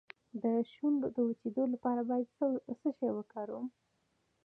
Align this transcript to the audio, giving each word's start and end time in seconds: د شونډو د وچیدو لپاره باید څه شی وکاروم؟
د 0.41 0.43
شونډو 0.73 1.07
د 1.15 1.17
وچیدو 1.27 1.63
لپاره 1.73 2.01
باید 2.09 2.27
څه 2.79 2.89
شی 2.97 3.09
وکاروم؟ 3.13 3.67